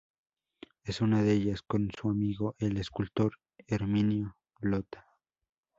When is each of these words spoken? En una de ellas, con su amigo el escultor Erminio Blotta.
En 0.83 0.95
una 1.03 1.21
de 1.21 1.31
ellas, 1.31 1.61
con 1.61 1.91
su 1.91 2.09
amigo 2.09 2.55
el 2.57 2.77
escultor 2.77 3.37
Erminio 3.67 4.35
Blotta. 4.59 5.05